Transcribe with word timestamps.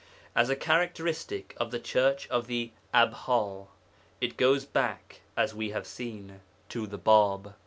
As 0.35 0.49
a 0.49 0.55
characteristic 0.55 1.53
of 1.57 1.69
the 1.69 1.77
Church 1.79 2.27
of 2.29 2.47
'the 2.47 2.71
Abha' 2.91 3.67
it 4.19 4.35
goes 4.35 4.65
back, 4.65 5.21
as 5.37 5.53
we 5.53 5.69
have 5.69 5.85
seen, 5.85 6.41
to 6.69 6.87
the 6.87 6.97
Bāb. 6.97 7.53